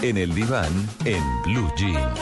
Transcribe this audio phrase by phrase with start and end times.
[0.00, 0.70] En el diván,
[1.04, 2.20] en Blue Jeans.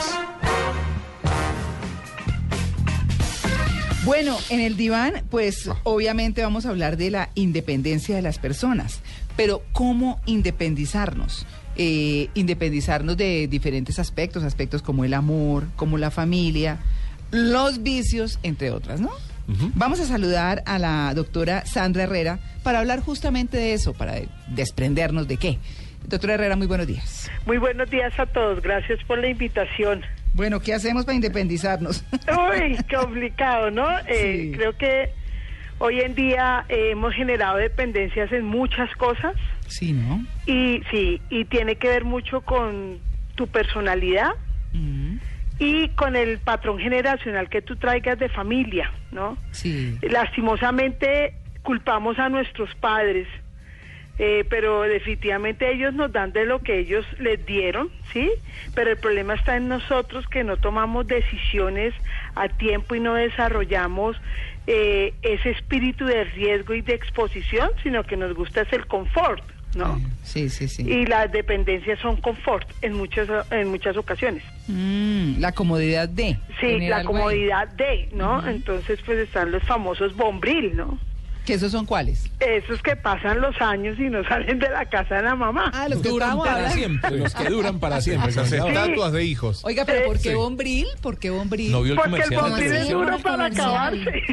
[4.03, 9.01] Bueno, en el diván, pues obviamente vamos a hablar de la independencia de las personas,
[9.35, 11.45] pero ¿cómo independizarnos?
[11.75, 16.79] Eh, independizarnos de diferentes aspectos, aspectos como el amor, como la familia,
[17.29, 19.11] los vicios, entre otras, ¿no?
[19.75, 24.15] Vamos a saludar a la doctora Sandra Herrera para hablar justamente de eso, para
[24.47, 25.59] desprendernos de qué.
[26.05, 27.29] Doctora Herrera, muy buenos días.
[27.45, 30.01] Muy buenos días a todos, gracias por la invitación.
[30.33, 32.05] Bueno, ¿qué hacemos para independizarnos?
[32.13, 33.87] Uy, complicado, ¿no?
[34.07, 34.51] Eh, Sí.
[34.55, 35.09] creo que
[35.79, 39.33] hoy en día eh, hemos generado dependencias en muchas cosas
[39.67, 40.23] sí, ¿no?
[40.45, 42.99] y sí, y tiene que ver mucho con
[43.35, 44.31] tu personalidad
[44.73, 45.17] Mm,
[45.59, 49.37] y con el patrón generacional que tú traigas de familia, ¿no?
[49.51, 49.97] sí.
[50.01, 53.27] Lastimosamente culpamos a nuestros padres,
[54.19, 58.31] eh, pero definitivamente ellos nos dan de lo que ellos les dieron, ¿sí?
[58.73, 61.93] Pero el problema está en nosotros que no tomamos decisiones
[62.35, 64.17] a tiempo y no desarrollamos
[64.65, 69.43] eh, ese espíritu de riesgo y de exposición, sino que nos gusta es el confort,
[69.75, 70.01] ¿no?
[70.23, 70.81] Sí, sí, sí.
[70.81, 74.43] Y las dependencias son confort en muchas en muchas ocasiones.
[74.67, 76.37] Mm, la comodidad de.
[76.59, 77.21] Sí, la algo ahí.
[77.21, 78.45] comodidad de, ¿no?
[78.47, 80.99] Entonces, pues están los famosos bombril, ¿no?
[81.47, 82.29] ¿Que esos son cuáles?
[82.41, 85.71] Esos que pasan los años y no salen de la casa de la mamá.
[85.73, 86.75] Ah, los que duran para hablando.
[86.75, 88.29] siempre, los que duran para siempre.
[88.31, 88.67] Esas ¿no?
[88.67, 89.63] estatuas de hijos.
[89.63, 90.33] Oiga, pero ¿por qué Sí.
[90.35, 90.85] bombril?
[91.01, 91.71] ¿Por qué bombril?
[91.71, 92.41] ¿No vio el Porque el comercial?
[92.51, 94.23] bombril es Sí, duro el para acabarse.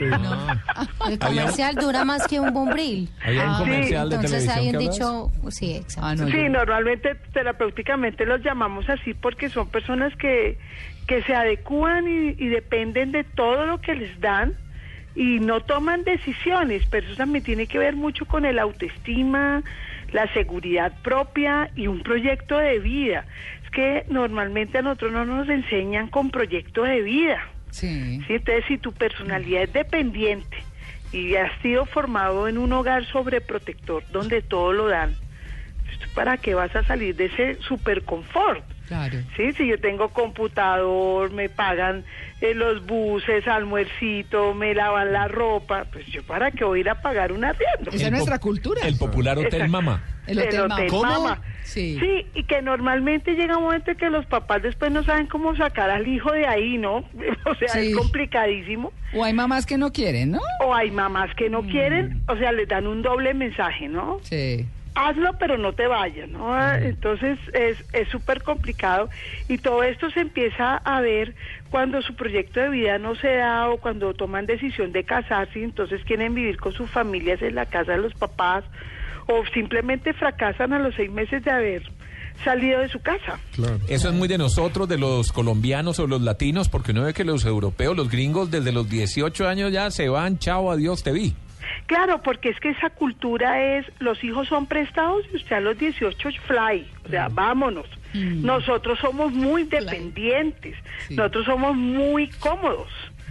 [1.09, 3.09] El comercial dura más que un bombril.
[3.25, 6.01] Había un Ah, comercial de Entonces televisión hay que un hablaba dicho, sí, exacto.
[6.09, 10.59] Ah, no, Sí, yo- normalmente terapéuticamente los llamamos así porque son personas que,
[11.07, 14.55] que se adecúan y, y dependen de todo lo que les dan
[15.15, 19.63] y no toman decisiones, pero eso también tiene que ver mucho con el autoestima,
[20.13, 23.25] la seguridad propia y un proyecto de vida.
[23.65, 27.43] Es que normalmente a nosotros no nos enseñan con proyecto de vida.
[27.71, 28.21] Sí.
[28.27, 28.35] ¿sí?
[28.35, 30.57] Entonces, si tu personalidad es dependiente
[31.13, 35.15] y has sido formado en un hogar sobreprotector donde todo lo dan,
[35.85, 38.65] pues, ¿para qué vas a salir de ese super confort?
[38.87, 39.19] Claro.
[39.37, 42.05] Sí, si yo tengo computador, me pagan
[42.51, 46.89] eh, los buses, almuercito, me lavan la ropa, pues yo para qué voy a ir
[46.91, 47.91] a pagar un arriendo.
[47.91, 48.83] Esa es nuestra cultura.
[48.87, 49.73] El popular Hotel Exacto.
[49.73, 50.03] Mama.
[50.27, 50.87] El Hotel Mama.
[50.89, 51.03] ¿Cómo?
[51.03, 51.43] Mama.
[51.65, 51.99] Sí.
[52.01, 55.57] Sí, y que normalmente llega un momento en que los papás después no saben cómo
[55.57, 57.05] sacar al hijo de ahí, ¿no?
[57.47, 57.89] O sea, Sí.
[57.91, 58.93] es complicadísimo.
[59.15, 60.41] O hay mamás que no quieren, ¿no?
[60.65, 61.69] O hay mamás que no Mm.
[61.71, 64.19] quieren, o sea, les dan un doble mensaje, ¿no?
[64.23, 64.67] Sí.
[64.95, 66.55] Hazlo, pero no te vayas, ¿no?
[66.55, 69.09] Ah, Entonces es es súper complicado
[69.49, 71.35] y todo esto se empieza a ver
[71.71, 75.65] cuando su proyecto de vida no se da o cuando toman decisión de casarse y
[75.65, 78.65] entonces quieren vivir con sus familias en la casa de los papás
[79.27, 81.83] o simplemente fracasan a los seis meses de haber
[82.45, 83.39] salido de su casa.
[83.53, 83.79] Claro.
[83.89, 87.25] Eso es muy de nosotros, de los colombianos o los latinos, porque uno ve que
[87.25, 91.35] los europeos, los gringos, desde los 18 años ya se van, chao, adiós, te vi.
[91.87, 95.79] Claro, porque es que esa cultura es, los hijos son prestados y usted a los
[95.79, 97.87] 18 fly, o sea, vámonos.
[98.15, 100.77] Nosotros somos muy dependientes,
[101.09, 101.17] Sí.
[101.17, 102.89] nosotros somos muy cómodos.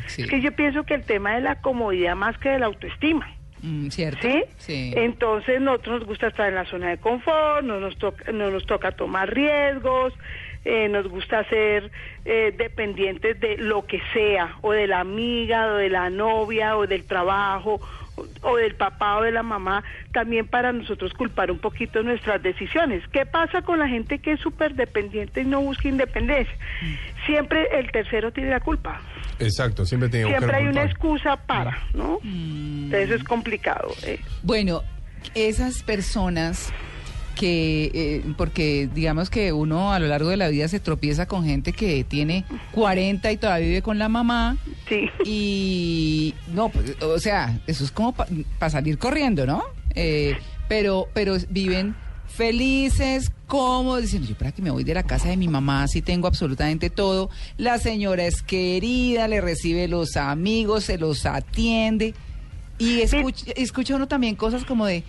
[0.08, 0.24] Sí.
[0.24, 3.30] Es que yo pienso que el tema de la comodidad más que de la autoestima.
[3.62, 4.28] Mm, ¿Cierto?
[4.28, 4.44] ¿Sí?
[4.58, 4.94] Sí.
[4.98, 8.66] Entonces nosotros nos gusta estar en la zona de confort, no nos toca, no nos
[8.66, 10.14] toca tomar riesgos,
[10.66, 11.90] eh, nos gusta ser
[12.26, 16.88] eh, dependientes de lo que sea, o de la amiga, o de la novia, o
[16.88, 17.80] del trabajo,
[18.42, 23.04] o, del papá o de la mamá, también para nosotros culpar un poquito nuestras decisiones.
[23.12, 26.56] ¿Qué pasa con la gente que es súper dependiente y no busca independencia?
[27.26, 29.02] Siempre el tercero tiene la culpa.
[29.40, 32.20] Exacto, siempre tiene Siempre hay un una excusa para, ¿no?
[32.24, 33.90] Entonces es complicado.
[34.06, 34.20] eh.
[34.44, 34.82] Bueno,
[35.36, 36.72] esas personas
[37.44, 41.44] que, eh, porque digamos que uno a lo largo de la vida se tropieza con
[41.44, 44.56] gente que tiene 40 y todavía vive con la mamá
[44.88, 45.10] Sí.
[45.26, 49.62] y no, pues, o sea, eso es como para salir corriendo, ¿no?
[49.94, 50.38] Eh,
[50.70, 51.96] pero, pero viven
[52.28, 56.02] felices, cómodos, diciendo, yo para que me voy de la casa de mi mamá si
[56.02, 62.14] tengo absolutamente todo, la señora es querida, le recibe los amigos, se los atiende
[62.80, 65.04] y escucha, escucha uno también cosas como de,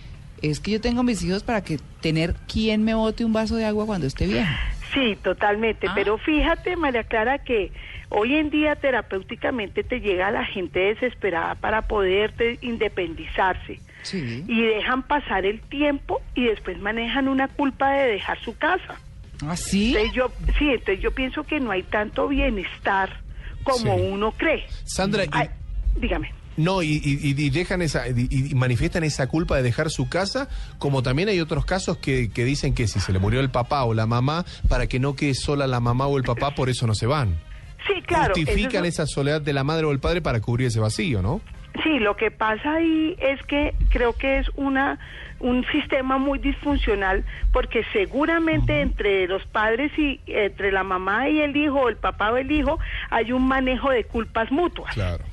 [0.49, 3.65] es que yo tengo mis hijos para que tener quien me bote un vaso de
[3.65, 4.57] agua cuando esté vieja.
[4.93, 5.87] Sí, totalmente.
[5.87, 5.91] Ah.
[5.95, 7.71] Pero fíjate, María Clara, que
[8.09, 13.79] hoy en día terapéuticamente te llega la gente desesperada para poder independizarse.
[14.03, 14.43] Sí.
[14.47, 18.95] Y dejan pasar el tiempo y después manejan una culpa de dejar su casa.
[19.45, 19.89] ¿Ah, sí?
[19.89, 23.09] Entonces yo, sí, entonces yo pienso que no hay tanto bienestar
[23.63, 24.01] como Sí.
[24.11, 24.63] uno cree.
[24.85, 26.31] Sandra, y- dígame.
[26.57, 30.47] No, y, y- y- dejan esa, y, y manifiestan esa culpa de dejar su casa,
[30.79, 33.83] como también hay otros casos que, que dicen que si se le murió el papá
[33.83, 36.87] o la mamá, para que no quede sola la mamá o el papá, por eso
[36.87, 37.37] no se van.
[37.87, 38.33] Sí, claro.
[38.35, 41.41] Justifican esa soledad de la madre o el padre para cubrir ese vacío, ¿no?
[41.83, 44.97] Sí, lo que pasa ahí es que creo que es una
[45.45, 51.55] un sistema muy disfuncional porque seguramente entre los padres y entre la mamá y el
[51.55, 52.79] hijo, o el papá o el hijo,
[53.11, 54.91] hay un manejo de culpas mutuas.
[54.95, 55.23] Claro.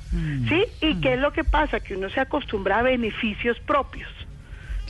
[0.47, 0.65] ¿Sí?
[0.81, 1.79] ¿Y qué es lo que pasa?
[1.79, 4.09] Que uno se acostumbra a beneficios propios.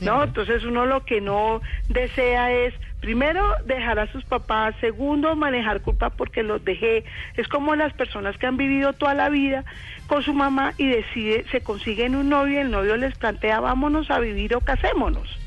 [0.01, 0.15] ¿No?
[0.17, 0.23] Claro.
[0.25, 2.73] Entonces uno lo que no desea es,
[3.03, 7.03] primero, dejar a sus papás, segundo, manejar culpa porque los dejé.
[7.35, 9.65] Es como las personas que han vivido toda la vida
[10.07, 14.09] con su mamá y decide, se consiguen un novio y el novio les plantea, vámonos
[14.09, 15.37] a vivir o casémonos.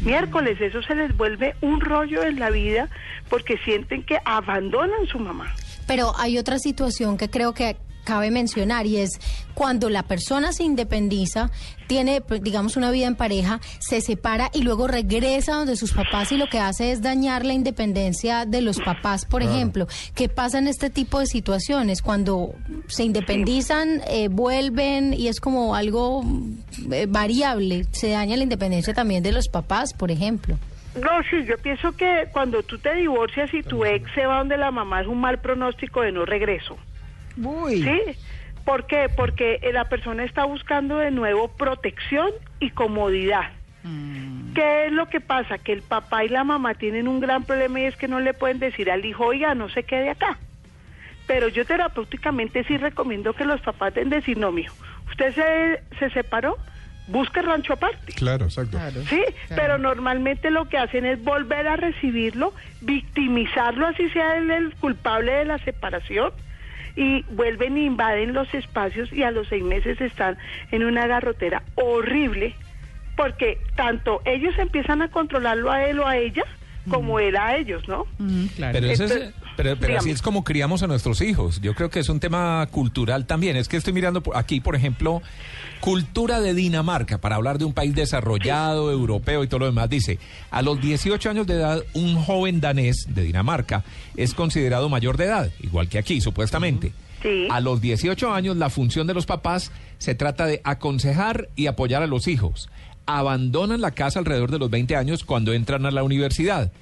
[0.00, 2.90] Miércoles, eso se les vuelve un rollo en la vida
[3.30, 5.54] porque sienten que abandonan su mamá.
[5.86, 9.20] Pero hay otra situación que creo que cabe mencionar y es
[9.54, 11.50] cuando la persona se independiza,
[11.86, 16.32] tiene, pues, digamos, una vida en pareja, se separa y luego regresa donde sus papás
[16.32, 19.86] y lo que hace es dañar la independencia de los papás, por ejemplo.
[20.14, 22.02] ¿Qué pasa en este tipo de situaciones?
[22.02, 22.54] Cuando
[22.86, 26.24] se independizan, eh, vuelven y es como algo
[26.90, 30.58] eh, variable, se daña la independencia también de los papás, por ejemplo.
[31.00, 34.56] No, sí, yo pienso que cuando tú te divorcias y tu ex se va donde
[34.56, 36.76] la mamá es un mal pronóstico de no regreso.
[37.36, 37.82] Uy.
[37.82, 38.00] ¿Sí?
[38.64, 39.08] ¿Por qué?
[39.14, 43.50] Porque eh, la persona está buscando de nuevo protección y comodidad.
[44.54, 45.58] ¿Qué es lo que pasa?
[45.58, 48.32] Que el papá y la mamá tienen un gran problema y es que no le
[48.32, 50.38] pueden decir al hijo, oiga, no se quede acá.
[51.26, 54.74] Pero yo terapéuticamente sí recomiendo que los papás den decir, no, mijo,
[55.10, 56.56] usted se, se separó,
[57.08, 58.12] busque rancho aparte.
[58.14, 58.78] Claro, exacto.
[58.78, 59.02] Claro.
[59.08, 59.62] Sí, Claro.
[59.62, 65.32] pero normalmente lo que hacen es volver a recibirlo, victimizarlo, así sea él el culpable
[65.32, 66.30] de la separación,
[66.96, 70.38] y vuelven e invaden los espacios y a los seis meses están
[70.70, 72.54] en una garrotera horrible,
[73.16, 76.44] porque tanto ellos empiezan a controlarlo a él o a ella,
[76.88, 78.06] como él a ellos, ¿no?
[78.18, 78.72] Mm, claro.
[78.78, 81.60] Pero, eso es- pero, pero así es como criamos a nuestros hijos.
[81.60, 83.56] Yo creo que es un tema cultural también.
[83.56, 85.22] Es que estoy mirando aquí, por ejemplo,
[85.80, 89.90] cultura de Dinamarca, para hablar de un país desarrollado, europeo y todo lo demás.
[89.90, 90.18] Dice,
[90.50, 93.84] a los 18 años de edad, un joven danés de Dinamarca
[94.16, 96.92] es considerado mayor de edad, igual que aquí, supuestamente.
[97.22, 97.48] Sí.
[97.50, 102.02] A los 18 años, la función de los papás se trata de aconsejar y apoyar
[102.02, 102.68] a los hijos.
[103.06, 106.72] Abandonan la casa alrededor de los 20 años cuando entran a la universidad.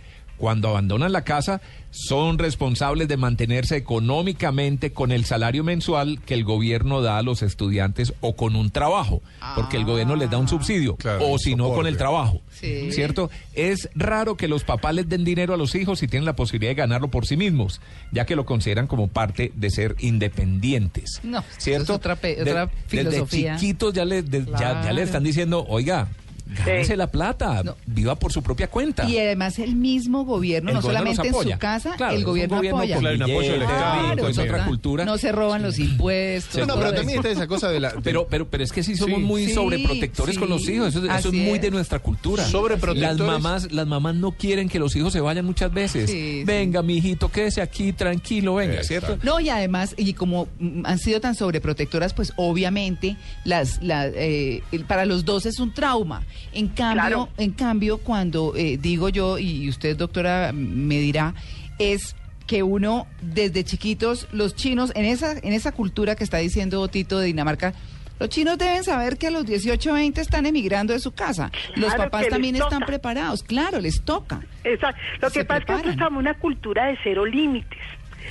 [0.43, 1.61] Cuando abandonan la casa,
[1.93, 7.43] son responsables de mantenerse económicamente con el salario mensual que el gobierno da a los
[7.43, 9.23] estudiantes o con un trabajo,
[9.55, 12.41] porque el gobierno les da un subsidio, Claro, o si no con el trabajo.
[12.51, 12.91] Sí.
[12.91, 13.31] ¿Cierto?
[13.55, 16.73] Es raro que los papás les den dinero a los hijos si tienen la posibilidad
[16.73, 17.81] de ganarlo por sí mismos,
[18.11, 21.21] ya que lo consideran como parte de ser independientes.
[21.23, 21.85] No, eso ¿cierto?
[21.85, 23.53] es otra De- filosofía.
[23.53, 26.09] Desde chiquitos ya le, de- ya- le están diciendo, oiga,
[26.47, 26.97] gánese Sí.
[26.97, 27.77] la plata, No.
[27.87, 29.09] viva por su propia cuenta.
[29.09, 32.57] Y además el mismo gobierno, El no gobierno solamente en su casa, Claro, el gobierno,
[32.57, 32.95] gobierno apoya.
[32.97, 35.05] con Claro, un apoyo es otra cultura.
[35.05, 36.67] No se roban los impuestos.
[36.67, 37.95] No, pero también está esa cosa de la...
[38.03, 39.25] Pero, pero, pero es que sí somos Sí.
[39.25, 40.89] muy Sí, sobreprotectores con los hijos.
[40.95, 42.45] Eso, eso es muy de nuestra cultura.
[42.45, 43.19] Sobreprotectores.
[43.19, 46.11] Las mamás, las mamás no quieren que los hijos se vayan muchas veces.
[46.11, 46.45] Sí, sí.
[46.45, 48.83] venga, mi hijito, quédese aquí tranquilo, venga.
[48.85, 49.19] ¿cierto?
[49.23, 54.63] No, y además, y como mm, han sido tan sobreprotectoras, pues obviamente las, la, eh,
[54.87, 56.23] para los dos es un trauma.
[56.53, 57.29] En cambio, Claro.
[57.39, 61.35] en cambio cuando eh, digo yo, y usted doctora me dirá,
[61.79, 62.15] es
[62.47, 67.19] que uno desde chiquitos, los chinos, en esa, en esa cultura que está diciendo Tito
[67.19, 67.73] de Dinamarca,
[68.19, 71.51] los chinos deben saber que a los 18 20 están emigrando de su casa.
[71.77, 74.43] los papás también están preparados, claro, les toca.
[74.65, 75.01] Exacto.
[75.21, 77.79] Lo que pasa es que nosotros estamos en una cultura de cero límites.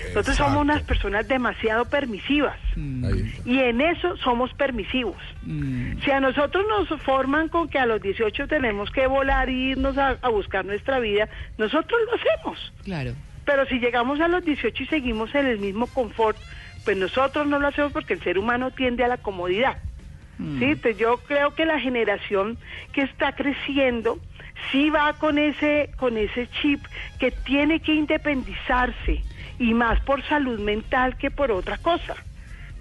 [0.08, 2.58] Nosotros somos unas personas demasiado permisivas.
[2.76, 3.34] Ahí.
[3.46, 5.18] Y en eso somos permisivos.
[6.04, 9.98] Si a nosotros nos forman con que a los 18 tenemos que volar e irnos
[9.98, 12.74] a, a buscar nuestra vida, nosotros lo hacemos.
[12.84, 13.14] Claro.
[13.46, 16.38] Pero si llegamos a los 18 y seguimos en el mismo confort,
[16.84, 19.78] pues nosotros no lo hacemos porque el ser humano tiende a la comodidad.
[20.38, 20.66] ¿sí?
[20.66, 22.58] Entonces yo creo que la generación
[22.94, 24.20] que está creciendo
[24.72, 26.84] sí va con ese, con ese chip
[27.20, 29.24] que tiene que independizarse
[29.62, 32.16] y más por salud mental que por otra cosa.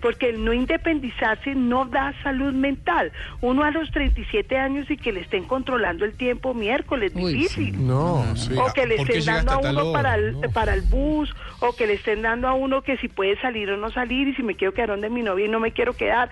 [0.03, 3.13] porque el no independizarse no da salud mental.
[3.43, 7.87] Uno a los 37 años y que le estén controlando el tiempo miércoles, Uy, difícil.
[7.87, 8.55] No, sí.
[8.57, 10.51] O que le ¿Por qué estén dando a uno para el, No.
[10.53, 11.29] para el bus,
[11.61, 14.35] o que le estén dando a uno que si puede salir o no salir, y
[14.35, 16.31] si me quiero quedar donde mi novia y no me quiero quedar.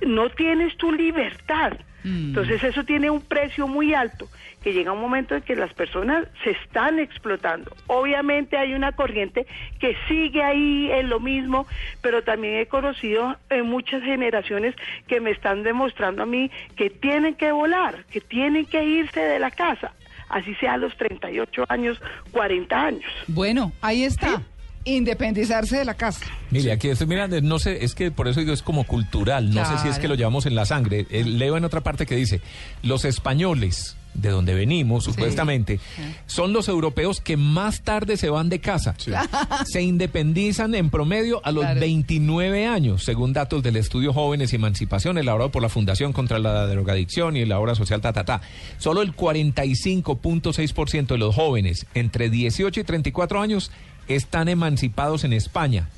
[0.00, 1.72] No tienes tu libertad.
[2.04, 4.28] Entonces eso tiene un precio muy alto,
[4.62, 7.74] que llega un momento en que las personas se están explotando.
[7.86, 9.46] Obviamente hay una corriente
[9.78, 11.66] que sigue ahí en lo mismo,
[12.00, 14.74] pero también he conocido en muchas generaciones
[15.06, 19.38] que me están demostrando a mí que tienen que volar, que tienen que irse de
[19.38, 19.92] la casa,
[20.30, 23.10] así sea a los 38 años, 40 años.
[23.26, 24.42] Bueno, ahí está.
[24.84, 26.20] Independizarse de la casa.
[26.50, 29.64] Mire, aquí estoy mirando, no sé, es que por eso digo, es como cultural, no
[29.64, 31.06] sé si es que lo llevamos en la sangre.
[31.10, 32.40] Eh, leo en otra parte que dice,
[32.82, 35.78] los españoles, de donde venimos, supuestamente,
[36.26, 38.96] son los europeos que más tarde se van de casa.
[39.66, 41.80] Se independizan en promedio a los Claro.
[41.80, 46.66] 29 años, según datos del estudio Jóvenes y Emancipación, elaborado por la Fundación contra la
[46.66, 48.40] Drogadicción y la obra social Ta Ta Ta.
[48.78, 53.70] Solo el 45.6% de los jóvenes entre 18 y 34 años
[54.08, 55.88] están emancipados en España.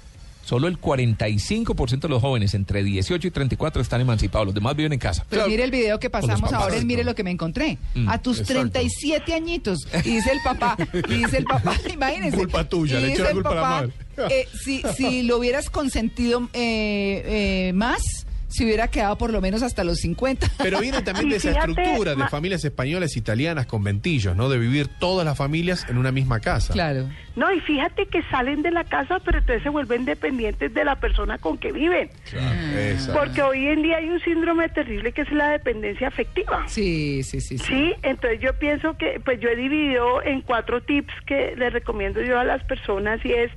[0.45, 4.47] Solo el 45% de los jóvenes entre 18 y 34 están emancipados.
[4.47, 5.25] Los demás viven en casa.
[5.29, 7.79] Pues mire el video que pasamos papás, ahora, es mire lo que me encontré.
[7.95, 8.73] Mm, a tus exacto.
[8.73, 9.87] 37 añitos.
[10.05, 10.77] Y dice el papá,
[11.09, 12.37] y dice el papá, imagínense.
[12.37, 13.93] Culpa tuya, y le echó dice la el culpa a la madre.
[14.31, 18.03] eh, si, si lo hubieras consentido eh, eh, más,
[18.51, 20.47] se hubiera quedado por lo menos hasta los 50.
[20.59, 24.49] Pero viene también de esa fíjate, estructura de familias españolas, italianas, conventillos, ¿no?
[24.49, 26.73] De vivir todas las familias en una misma casa.
[26.73, 27.09] Claro.
[27.37, 30.97] No, y fíjate que salen de la casa, pero entonces se vuelven dependientes de la
[30.97, 32.11] persona con que viven.
[32.29, 33.21] Claro, exacto.
[33.21, 36.65] Porque hoy en día hay un síndrome terrible que es la dependencia afectiva.
[36.67, 37.65] Sí, sí, sí, sí.
[37.65, 42.21] Sí, entonces yo pienso que, pues yo he dividido en cuatro tips que le recomiendo
[42.21, 43.53] yo a las personas y es,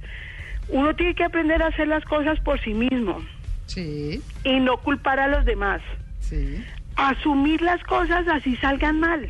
[0.69, 3.23] uno tiene que aprender a hacer las cosas por sí mismo
[3.65, 5.82] Sí, y no culpar a los demás.
[6.20, 6.63] sí,
[6.96, 9.27] Asumir las cosas así salgan mal.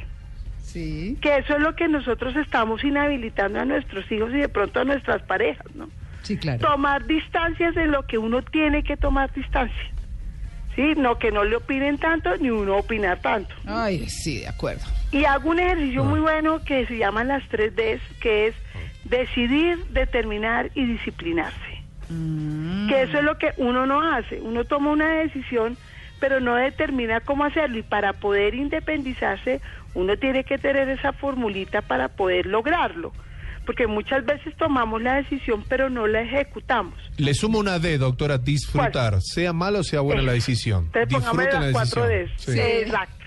[0.62, 1.18] sí.
[1.22, 4.84] Que eso es lo que nosotros estamos inhabilitando a nuestros hijos y de pronto a
[4.84, 5.88] nuestras parejas, ¿no?
[6.24, 6.60] Sí, claro.
[6.60, 9.92] tomar distancias en lo que uno tiene que tomar distancia.
[10.76, 13.54] Sí, no que no le opinen tanto ni uno opinar tanto.
[13.66, 14.84] Ay, sí, de acuerdo.
[15.12, 18.56] Y hago un ejercicio muy bueno que se llaman las tres Ds, que es
[19.04, 21.73] decidir, determinar y disciplinarse.
[22.88, 24.40] Que eso es lo que uno no hace.
[24.42, 25.78] Uno toma una decisión,
[26.20, 27.78] pero no determina cómo hacerlo.
[27.78, 29.62] Y para poder independizarse,
[29.94, 33.12] uno tiene que tener esa formulita para poder lograrlo.
[33.66, 36.96] Porque muchas veces tomamos la decisión, pero no la ejecutamos.
[37.18, 39.22] Le sumo una D, doctora, disfrutar.
[39.22, 40.86] Sea malo o sea buena la decisión.
[40.94, 42.56] Entonces Disfruten las la cuatro decisión.
[42.56, 42.62] Sí.
[42.62, 43.23] Exacto.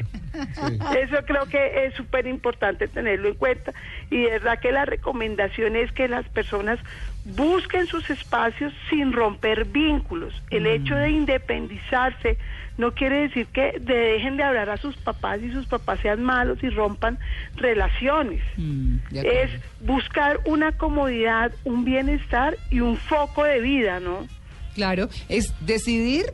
[0.55, 0.79] Sí.
[1.01, 3.73] Eso creo que es súper importante tenerlo en cuenta
[4.11, 6.79] y de verdad que la recomendación es que las personas
[7.25, 10.35] busquen sus espacios sin romper vínculos.
[10.51, 12.39] El hecho de independizarse
[12.79, 16.23] no quiere decir que de- dejen de hablar a sus papás y sus papás sean
[16.23, 17.19] malos y rompan
[17.57, 18.43] relaciones.
[18.57, 18.97] Mm.
[19.13, 19.51] Es
[19.81, 24.27] buscar una comodidad, un bienestar y un foco de vida, ¿no?
[24.75, 26.27] Claro, es decidir,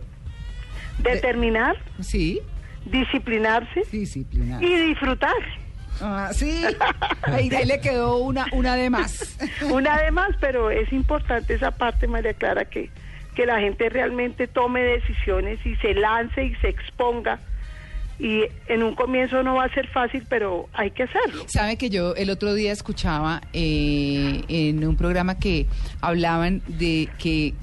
[0.98, 2.40] Determinar, sí,
[2.84, 4.62] disciplinarse disciplinar.
[4.62, 5.34] y disfrutar.
[6.00, 6.64] Ah, sí,
[7.22, 9.36] ahí, ahí le quedó una, una de más.
[9.70, 12.90] Una de más, pero es importante esa parte, María Clara, que,
[13.34, 17.38] que la gente realmente tome decisiones y se lance y se exponga.
[18.18, 21.44] Y en un comienzo no va a ser fácil, pero hay que hacerlo.
[21.48, 25.66] Sabe que yo el otro día escuchaba eh, en un programa que
[26.00, 27.54] hablaban de que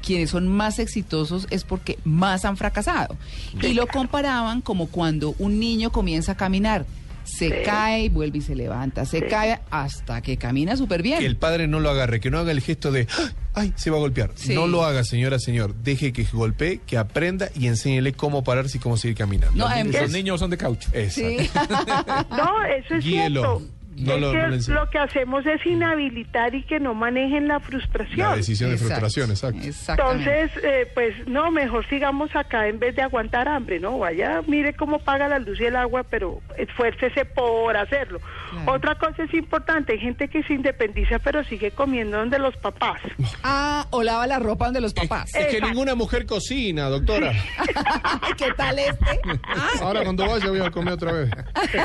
[0.00, 3.16] quienes son más exitosos es porque más han fracasado.
[3.60, 6.86] Y lo comparaban como cuando un niño comienza a caminar.
[7.24, 7.54] Se Sí.
[7.64, 9.24] cae y vuelve y se levanta, se Sí.
[9.30, 11.20] cae hasta que camina súper bien.
[11.20, 13.06] Que el padre no lo agarre, que no haga el gesto de
[13.54, 13.72] ¡ay!
[13.76, 14.32] se va a golpear.
[14.34, 14.54] Sí.
[14.56, 15.72] No lo haga, señora, señor.
[15.72, 19.56] Deje que golpee, que aprenda y enséñele cómo pararse y cómo seguir caminando.
[19.56, 20.88] No, Los, em- los niños son de caucho.
[20.92, 21.42] Exacto.
[21.42, 21.50] Sí.
[22.36, 23.40] No, eso es Guíelo.
[23.58, 23.62] cierto.
[23.96, 24.32] No Es lo-
[24.74, 28.30] no lo que hacemos es inhabilitar y que no manejen la frustración.
[28.30, 29.30] La decisión de Exacto, frustración,
[29.66, 30.02] exacto.
[30.12, 33.98] Entonces, eh, pues no, mejor sigamos acá en vez de aguantar hambre, ¿no?
[33.98, 38.20] Vaya, mire cómo paga la luz y el agua, pero esfuércese por hacerlo.
[38.50, 38.72] Claro.
[38.72, 43.00] Otra cosa es importante, hay gente que se independiza pero sigue comiendo donde los papás.
[43.42, 45.34] Ah, o lava la ropa donde los papás.
[45.34, 47.32] Es que ninguna mujer cocina, doctora.
[48.36, 49.20] ¿Qué tal este?
[49.54, 51.30] Ah, Ahora cuando vaya voy a comer otra vez.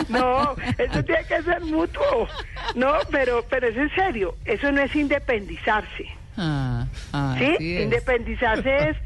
[0.10, 1.97] No, eso tiene que ser mutuo.
[2.76, 6.06] No, pero, pero es en serio, eso no es independizarse.
[6.38, 7.56] ah, ah, ¿Sí?
[7.60, 7.84] es.
[7.84, 8.98] Independizarse es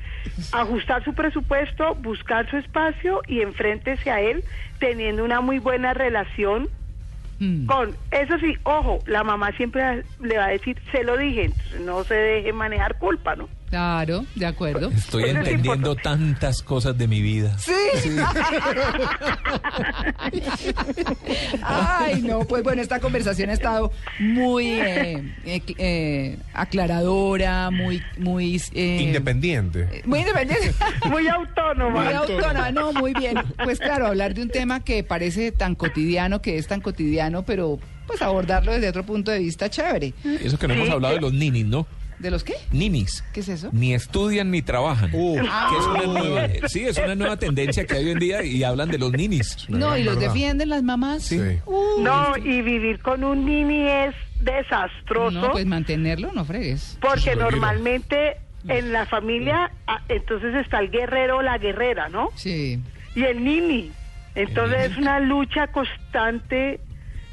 [0.52, 4.44] ajustar su presupuesto, buscar su espacio y enfréntese a él
[4.80, 6.70] teniendo una muy buena relación
[7.42, 7.66] Mm.
[7.66, 11.82] con, eso sí, ojo, la mamá siempre le va a decir, se lo dije, entonces
[11.82, 13.50] no se deje manejar culpa, ¿no?
[13.72, 14.90] Claro, de acuerdo.
[14.92, 17.58] Estoy Eso es entendiendo tantas cosas de mi vida.
[17.58, 17.72] Sí.
[21.64, 28.62] Ay, no, pues bueno, esta conversación ha estado muy eh, eh, eh, aclaradora, muy, muy...
[28.74, 30.02] eh, Independiente.
[30.06, 30.74] Muy independiente.
[31.10, 32.04] Muy autónoma.
[32.04, 33.38] Muy autónoma, no, muy bien.
[33.64, 37.80] Pues claro, hablar de un tema que parece tan cotidiano, que es tan cotidiano, pero
[38.08, 40.14] pues abordarlo desde otro punto de vista chévere.
[40.44, 41.88] Eso que no hemos hablado de los ninis, ¿no?
[42.22, 42.54] ¿De los qué?
[42.72, 43.24] Ninis.
[43.34, 43.70] ¿Qué es eso?
[43.72, 45.10] Ni estudian ni trabajan.
[45.14, 48.44] Uh, que es una nueva, sí, es una nueva tendencia que hay hoy en día
[48.44, 49.66] y hablan de los ninis.
[49.70, 51.24] No, y los defienden las mamás.
[51.24, 51.40] Sí.
[51.66, 55.32] Uy, No, y vivir con un nini es desastroso.
[55.42, 56.98] no, pues mantenerlo, no fregues.
[57.02, 58.38] Porque normalmente
[58.68, 62.30] en la familia, ah, entonces está el guerrero o la guerrera, ¿no?
[62.36, 62.80] Sí.
[63.16, 63.92] Y el nini.
[64.36, 66.80] Entonces es una lucha constante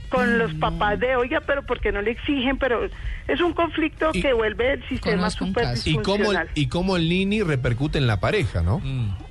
[0.08, 2.80] con los papás de, oiga, pero porque no le exigen, pero
[3.26, 5.68] es un conflicto Y- que vuelve el sistema súper.
[5.84, 8.80] Y cómo, el, y cómo el nini repercute en la pareja, ¿no?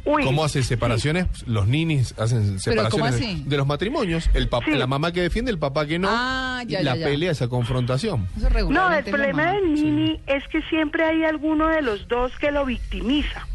[0.06, 1.26] Uy, ¿Cómo hace separaciones?
[1.48, 4.30] Los ninis hacen ¿Pero cómo separaciones de- los matrimonios.
[4.34, 4.72] El pap- Sí.
[4.76, 6.08] La mamá que defiende, el papá que no.
[6.12, 8.28] Ah, ya, y la ya, pelea, esa confrontación.
[8.38, 12.52] Eso No, el problema del nini es que siempre hay alguno de los dos que
[12.52, 13.48] lo victimiza.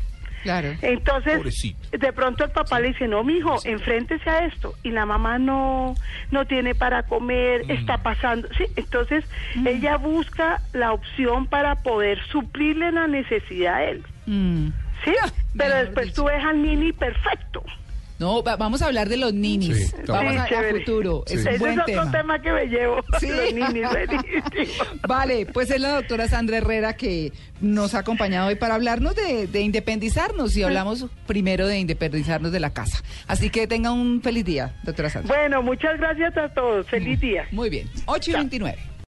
[0.42, 0.74] Claro.
[0.82, 1.96] Entonces, Pobrecito.
[1.96, 4.74] de pronto el papá le dice, no, mijo, enfréntese a esto.
[4.82, 5.94] Y la mamá no,
[6.30, 8.48] no tiene para comer, está pasando.
[8.58, 9.24] Sí, entonces
[9.64, 14.02] ella busca la opción para poder suplirle la necesidad a él.
[14.26, 14.68] Mm.
[15.04, 15.14] Sí,
[15.56, 16.22] pero mejor después dicho.
[16.22, 17.62] tú ves al nini perfecto.
[18.22, 19.90] No, va- vamos a hablar de los ninis.
[19.90, 21.24] Sí, vamos a, a futuro.
[21.26, 21.34] Sí.
[21.34, 22.10] Es un Ese buen es otro tema.
[22.12, 22.42] tema.
[22.42, 22.96] que me llevo.
[23.20, 23.28] Sí.
[23.28, 23.86] Los ninis.
[25.08, 29.46] Vale, pues es la doctora Sandra Herrera que nos ha acompañado hoy para hablarnos de,
[29.46, 33.02] de independizarnos y hablamos primero de independizarnos de la casa.
[33.26, 35.34] Así que tenga un feliz día, doctora Sandra.
[35.36, 36.86] Bueno, muchas gracias a todos.
[36.88, 37.46] Feliz día.
[37.50, 38.78] Muy bien, 8 y 29.